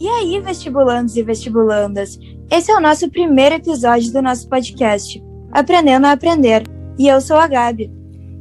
E 0.00 0.08
aí, 0.08 0.40
vestibulandos 0.40 1.16
e 1.16 1.22
vestibulandas? 1.22 2.18
Esse 2.50 2.72
é 2.72 2.76
o 2.76 2.80
nosso 2.80 3.08
primeiro 3.08 3.54
episódio 3.54 4.12
do 4.12 4.20
nosso 4.20 4.48
podcast, 4.48 5.22
Aprendendo 5.52 6.08
a 6.08 6.12
Aprender. 6.12 6.64
E 6.98 7.06
eu 7.06 7.20
sou 7.20 7.36
a 7.36 7.46
Gabi. 7.46 7.88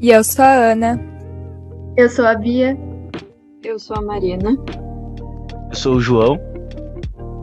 E 0.00 0.08
eu 0.08 0.24
sou 0.24 0.42
a 0.42 0.72
Ana. 0.72 0.98
Eu 1.94 2.08
sou 2.08 2.24
a 2.24 2.34
Bia. 2.34 2.74
Eu 3.62 3.78
sou 3.78 3.94
a 3.98 4.00
Marina. 4.00 4.56
Eu 5.68 5.76
sou 5.76 5.96
o 5.96 6.00
João. 6.00 6.40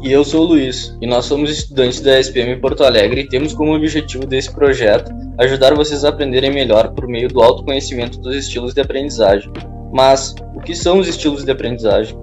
E 0.02 0.12
eu 0.12 0.26
sou 0.26 0.41
o 0.41 0.48
Luiz, 0.48 0.98
e 1.02 1.05
nós 1.05 1.26
somos 1.26 1.52
estudantes 1.52 2.00
da 2.00 2.20
SPM 2.20 2.60
Porto 2.60 2.84
Alegre 2.84 3.21
e 3.21 3.28
temos 3.28 3.54
como 3.54 3.76
objetivo 3.76 4.26
desse 4.26 4.52
projeto 4.52 5.12
ajudar 5.38 5.76
vocês 5.76 6.04
a 6.04 6.10
aprenderem 6.10 6.52
melhor 6.52 6.94
por 6.94 7.07
meio 7.07 7.28
do 7.28 7.41
autoconhecimento 7.41 8.20
dos 8.20 8.36
estilos 8.36 8.73
de 8.73 8.82
aprendizagem. 8.82 9.52
Mas, 9.94 10.34
o 10.55 10.62
que 10.62 10.73
são 10.73 11.00
os 11.00 11.07
estilos 11.07 11.44
de 11.44 11.52
aprendizagem? 11.52 12.18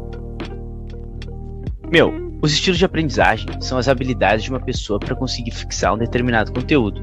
Meu, 1.91 2.13
os 2.43 2.53
estilos 2.53 2.79
de 2.79 2.85
aprendizagem 2.85 3.47
são 3.61 3.79
as 3.79 3.89
habilidades 3.89 4.45
de 4.45 4.51
uma 4.51 4.61
pessoa 4.61 4.99
para 4.99 5.15
conseguir 5.15 5.53
fixar 5.53 5.95
um 5.95 5.99
determinado 5.99 6.53
conteúdo. 6.53 7.03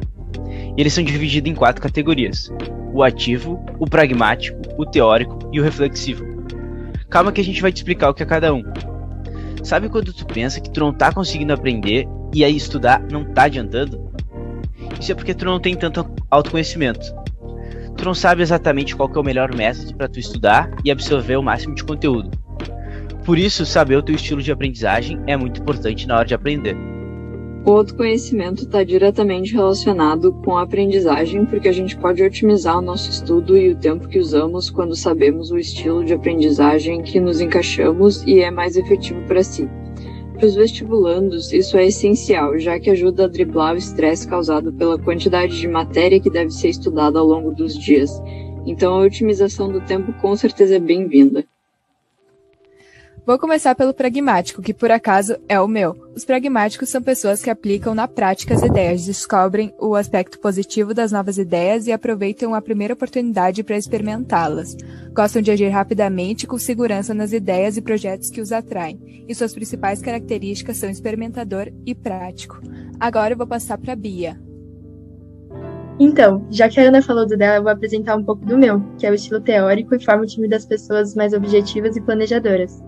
E 0.75 0.81
eles 0.81 0.93
são 0.93 1.03
divididos 1.03 1.49
em 1.49 1.55
quatro 1.55 1.81
categorias: 1.81 2.51
o 2.93 3.01
ativo, 3.01 3.63
o 3.79 3.85
pragmático, 3.85 4.59
o 4.77 4.85
teórico 4.85 5.49
e 5.53 5.59
o 5.59 5.63
reflexivo. 5.63 6.25
Calma 7.09 7.31
que 7.31 7.39
a 7.39 7.43
gente 7.43 7.61
vai 7.61 7.71
te 7.71 7.77
explicar 7.77 8.09
o 8.09 8.13
que 8.13 8.23
é 8.23 8.25
cada 8.25 8.53
um. 8.53 8.63
Sabe 9.63 9.87
quando 9.87 10.11
tu 10.11 10.25
pensa 10.25 10.59
que 10.59 10.69
tu 10.69 10.81
não 10.81 10.91
tá 10.91 11.13
conseguindo 11.13 11.53
aprender 11.53 12.05
e 12.33 12.43
aí 12.43 12.55
estudar 12.55 13.01
não 13.09 13.23
tá 13.23 13.43
adiantando? 13.43 14.11
Isso 14.99 15.11
é 15.11 15.15
porque 15.15 15.33
tu 15.33 15.45
não 15.45 15.59
tem 15.59 15.75
tanto 15.75 16.05
autoconhecimento. 16.29 17.05
Tu 17.95 18.03
não 18.03 18.13
sabe 18.13 18.41
exatamente 18.41 18.95
qual 18.95 19.09
é 19.15 19.19
o 19.19 19.23
melhor 19.23 19.55
método 19.55 19.95
para 19.95 20.09
tu 20.09 20.19
estudar 20.19 20.69
e 20.83 20.91
absorver 20.91 21.37
o 21.37 21.43
máximo 21.43 21.73
de 21.73 21.83
conteúdo. 21.83 22.42
Por 23.25 23.37
isso, 23.37 23.65
saber 23.65 23.95
o 23.95 24.03
teu 24.03 24.15
estilo 24.15 24.41
de 24.41 24.51
aprendizagem 24.51 25.17
é 25.25 25.37
muito 25.37 25.61
importante 25.61 26.05
na 26.05 26.17
hora 26.17 26.27
de 26.27 26.33
aprender. 26.33 26.75
O 27.65 27.71
autoconhecimento 27.71 28.63
está 28.63 28.83
diretamente 28.83 29.53
relacionado 29.53 30.33
com 30.43 30.57
a 30.57 30.63
aprendizagem, 30.63 31.45
porque 31.45 31.69
a 31.69 31.71
gente 31.71 31.95
pode 31.95 32.21
otimizar 32.21 32.77
o 32.77 32.81
nosso 32.81 33.09
estudo 33.09 33.57
e 33.57 33.69
o 33.69 33.77
tempo 33.77 34.09
que 34.09 34.19
usamos 34.19 34.69
quando 34.69 34.93
sabemos 34.97 35.49
o 35.49 35.57
estilo 35.57 36.03
de 36.03 36.13
aprendizagem 36.13 37.01
que 37.01 37.21
nos 37.21 37.39
encaixamos 37.39 38.21
e 38.23 38.41
é 38.41 38.51
mais 38.51 38.75
efetivo 38.75 39.21
para 39.25 39.41
si. 39.41 39.69
Para 40.33 40.45
os 40.45 40.55
vestibulandos, 40.55 41.53
isso 41.53 41.77
é 41.77 41.85
essencial, 41.85 42.59
já 42.59 42.77
que 42.77 42.89
ajuda 42.89 43.23
a 43.23 43.29
driblar 43.29 43.75
o 43.75 43.77
estresse 43.77 44.27
causado 44.27 44.73
pela 44.73 44.99
quantidade 44.99 45.57
de 45.57 45.67
matéria 45.69 46.19
que 46.19 46.29
deve 46.29 46.51
ser 46.51 46.67
estudada 46.67 47.17
ao 47.17 47.25
longo 47.25 47.51
dos 47.51 47.77
dias. 47.77 48.11
Então, 48.65 48.95
a 48.95 49.05
otimização 49.05 49.71
do 49.71 49.79
tempo 49.79 50.11
com 50.19 50.35
certeza 50.35 50.75
é 50.75 50.79
bem-vinda. 50.79 51.45
Vou 53.25 53.39
começar 53.39 53.73
pelo 53.73 53.93
pragmático, 53.93 54.61
que 54.61 54.73
por 54.73 54.91
acaso 54.91 55.37
é 55.47 55.57
o 55.57 55.65
meu. 55.65 55.95
Os 56.13 56.25
pragmáticos 56.25 56.89
são 56.89 57.01
pessoas 57.01 57.41
que 57.41 57.49
aplicam 57.49 57.95
na 57.95 58.05
prática 58.05 58.53
as 58.53 58.61
ideias, 58.61 59.05
descobrem 59.05 59.73
o 59.79 59.95
aspecto 59.95 60.37
positivo 60.39 60.93
das 60.93 61.09
novas 61.09 61.37
ideias 61.37 61.87
e 61.87 61.93
aproveitam 61.93 62.53
a 62.53 62.61
primeira 62.61 62.93
oportunidade 62.93 63.63
para 63.63 63.77
experimentá-las. 63.77 64.75
Gostam 65.13 65.41
de 65.41 65.51
agir 65.51 65.69
rapidamente 65.69 66.45
com 66.45 66.57
segurança 66.57 67.13
nas 67.13 67.31
ideias 67.31 67.77
e 67.77 67.81
projetos 67.81 68.29
que 68.29 68.41
os 68.41 68.51
atraem, 68.51 69.23
e 69.25 69.33
suas 69.33 69.53
principais 69.53 70.01
características 70.01 70.75
são 70.75 70.89
experimentador 70.89 71.71
e 71.85 71.95
prático. 71.95 72.59
Agora 72.99 73.35
eu 73.35 73.37
vou 73.37 73.47
passar 73.47 73.77
para 73.77 73.95
Bia. 73.95 74.37
Então, 75.97 76.45
já 76.49 76.67
que 76.67 76.77
a 76.77 76.89
Ana 76.89 77.01
falou 77.01 77.25
do 77.25 77.37
dela, 77.37 77.55
eu 77.55 77.63
vou 77.63 77.71
apresentar 77.71 78.17
um 78.17 78.23
pouco 78.25 78.45
do 78.45 78.57
meu, 78.57 78.83
que 78.97 79.07
é 79.07 79.11
o 79.11 79.13
estilo 79.13 79.39
teórico 79.39 79.95
e 79.95 80.03
forma 80.03 80.23
o 80.23 80.27
time 80.27 80.49
das 80.49 80.65
pessoas 80.65 81.15
mais 81.15 81.31
objetivas 81.31 81.95
e 81.95 82.01
planejadoras 82.01 82.83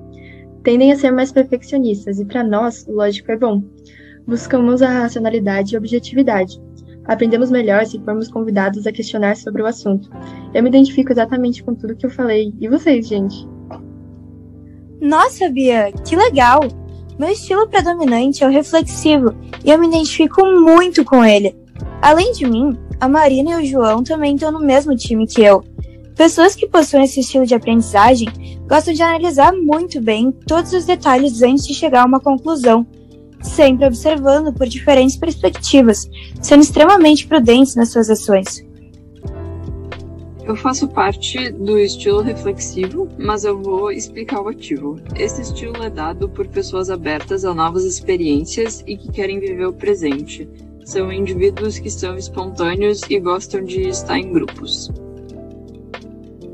tendem 0.66 0.92
a 0.92 0.98
ser 0.98 1.12
mais 1.12 1.32
perfeccionistas, 1.32 2.20
e 2.20 2.26
para 2.26 2.44
nós, 2.44 2.86
o 2.88 2.94
lógico 2.94 3.32
é 3.32 3.38
bom. 3.38 3.64
Buscamos 4.28 4.82
a 4.82 4.90
racionalidade 4.90 5.76
e 5.76 5.78
objetividade. 5.78 6.60
Aprendemos 7.06 7.52
melhor 7.52 7.86
se 7.86 8.00
formos 8.00 8.28
convidados 8.28 8.88
a 8.88 8.92
questionar 8.92 9.38
sobre 9.38 9.62
o 9.62 9.68
assunto. 9.68 10.10
Eu 10.56 10.64
me 10.64 10.70
identifico 10.70 11.12
exatamente 11.12 11.64
com 11.64 11.76
tudo 11.76 11.96
que 11.96 12.06
eu 12.06 12.10
falei. 12.10 12.52
E 12.60 12.68
vocês, 12.68 13.08
gente? 13.08 13.48
Nossa, 15.00 15.48
Bia, 15.50 15.92
que 16.04 16.16
legal! 16.16 16.62
Meu 17.20 17.30
estilo 17.30 17.70
predominante 17.70 18.44
é 18.44 18.48
o 18.48 18.52
reflexivo 18.52 19.36
e 19.64 19.70
eu 19.70 19.78
me 19.78 19.88
identifico 19.88 20.44
muito 20.46 21.06
com 21.06 21.24
ele. 21.24 21.56
Além 22.02 22.32
de 22.32 22.46
mim, 22.46 22.76
a 23.00 23.08
Marina 23.08 23.52
e 23.52 23.64
o 23.64 23.66
João 23.66 24.04
também 24.04 24.34
estão 24.34 24.52
no 24.52 24.60
mesmo 24.60 24.96
time 24.96 25.28
que 25.28 25.44
eu. 25.44 25.64
Pessoas 26.16 26.56
que 26.56 26.66
possuem 26.66 27.04
esse 27.04 27.20
estilo 27.20 27.46
de 27.46 27.54
aprendizagem 27.54 28.30
gostam 28.68 28.94
de 28.94 29.04
analisar 29.04 29.52
muito 29.52 30.02
bem 30.02 30.32
todos 30.48 30.72
os 30.72 30.86
detalhes 30.86 31.42
antes 31.42 31.68
de 31.68 31.74
chegar 31.74 32.04
a 32.04 32.06
uma 32.06 32.22
conclusão, 32.22 32.88
sempre 33.42 33.86
observando 33.86 34.54
por 34.54 34.66
diferentes 34.66 35.18
perspectivas, 35.18 36.10
sendo 36.42 36.64
extremamente 36.64 37.28
prudentes 37.28 37.76
nas 37.76 37.90
suas 37.90 38.10
ações. 38.10 38.66
Eu 40.46 40.56
faço 40.56 40.88
parte 40.88 41.52
do 41.52 41.78
estilo 41.78 42.22
reflexivo, 42.22 43.10
mas 43.18 43.44
eu 43.44 43.62
vou 43.62 43.92
explicar 43.92 44.42
o 44.42 44.48
ativo. 44.48 44.98
Esse 45.18 45.42
estilo 45.42 45.84
é 45.84 45.90
dado 45.90 46.30
por 46.30 46.48
pessoas 46.48 46.90
abertas 46.90 47.44
a 47.44 47.54
novas 47.54 47.84
experiências 47.84 48.84
e 48.88 48.96
que 48.96 49.12
querem 49.12 49.40
viver 49.40 49.66
o 49.66 49.74
presente. 49.74 50.48
São 50.86 51.12
indivíduos 51.12 51.80
que 51.80 51.90
são 51.90 52.16
espontâneos 52.16 53.02
e 53.10 53.20
gostam 53.20 53.64
de 53.64 53.90
estar 53.90 54.20
em 54.20 54.32
grupos. 54.32 54.92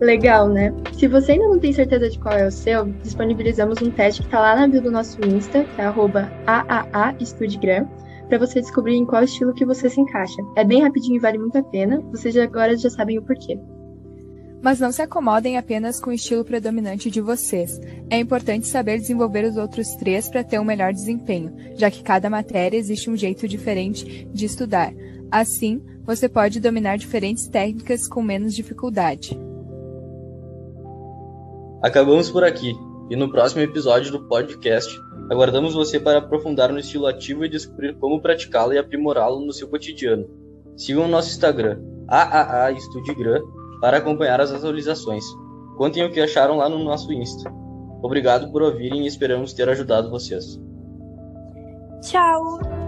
Legal, 0.01 0.49
né? 0.49 0.73
Se 0.97 1.07
você 1.07 1.33
ainda 1.33 1.47
não 1.47 1.59
tem 1.59 1.71
certeza 1.71 2.09
de 2.09 2.17
qual 2.17 2.33
é 2.33 2.47
o 2.47 2.51
seu, 2.51 2.85
disponibilizamos 3.03 3.79
um 3.83 3.91
teste 3.91 4.21
que 4.21 4.27
está 4.27 4.39
lá 4.39 4.55
na 4.55 4.67
bio 4.67 4.81
do 4.81 4.89
nosso 4.89 5.23
Insta, 5.23 5.63
que 5.63 5.79
é 5.79 5.85
AAAEstudigram, 6.47 7.87
para 8.27 8.39
você 8.39 8.59
descobrir 8.59 8.95
em 8.95 9.05
qual 9.05 9.23
estilo 9.23 9.53
que 9.53 9.63
você 9.63 9.91
se 9.91 10.01
encaixa. 10.01 10.41
É 10.55 10.63
bem 10.63 10.81
rapidinho 10.81 11.17
e 11.17 11.19
vale 11.19 11.37
muito 11.37 11.55
a 11.55 11.63
pena, 11.63 12.01
vocês 12.11 12.35
agora 12.35 12.75
já 12.75 12.89
sabem 12.89 13.19
o 13.19 13.21
porquê. 13.21 13.59
Mas 14.59 14.79
não 14.79 14.91
se 14.91 15.03
acomodem 15.03 15.55
apenas 15.55 15.99
com 15.99 16.09
o 16.09 16.13
estilo 16.13 16.43
predominante 16.43 17.11
de 17.11 17.21
vocês. 17.21 17.79
É 18.09 18.17
importante 18.17 18.67
saber 18.67 18.97
desenvolver 18.97 19.45
os 19.45 19.55
outros 19.55 19.93
três 19.95 20.27
para 20.29 20.43
ter 20.43 20.59
um 20.59 20.63
melhor 20.63 20.93
desempenho, 20.93 21.53
já 21.75 21.91
que 21.91 22.01
cada 22.01 22.27
matéria 22.27 22.77
existe 22.77 23.07
um 23.07 23.15
jeito 23.15 23.47
diferente 23.47 24.27
de 24.33 24.45
estudar. 24.45 24.91
Assim, 25.29 25.79
você 26.03 26.27
pode 26.27 26.59
dominar 26.59 26.97
diferentes 26.97 27.47
técnicas 27.47 28.07
com 28.07 28.23
menos 28.23 28.55
dificuldade. 28.55 29.50
Acabamos 31.81 32.29
por 32.29 32.43
aqui, 32.43 32.75
e 33.09 33.15
no 33.15 33.31
próximo 33.31 33.61
episódio 33.61 34.11
do 34.11 34.27
podcast, 34.27 34.95
aguardamos 35.29 35.73
você 35.73 35.99
para 35.99 36.19
aprofundar 36.19 36.71
no 36.71 36.79
estilo 36.79 37.07
ativo 37.07 37.43
e 37.43 37.49
descobrir 37.49 37.95
como 37.97 38.21
praticá-lo 38.21 38.73
e 38.73 38.77
aprimorá-lo 38.77 39.39
no 39.39 39.51
seu 39.51 39.67
cotidiano. 39.67 40.29
Sigam 40.77 41.05
o 41.05 41.07
nosso 41.07 41.29
Instagram, 41.29 41.79
AAAEstudigram, 42.07 43.41
para 43.81 43.97
acompanhar 43.97 44.39
as 44.39 44.51
atualizações. 44.51 45.25
Contem 45.75 46.03
o 46.03 46.11
que 46.11 46.21
acharam 46.21 46.57
lá 46.57 46.69
no 46.69 46.83
nosso 46.83 47.11
Insta. 47.11 47.51
Obrigado 48.03 48.51
por 48.51 48.61
ouvirem 48.61 49.03
e 49.03 49.07
esperamos 49.07 49.53
ter 49.53 49.67
ajudado 49.67 50.09
vocês. 50.09 50.59
Tchau! 52.01 52.80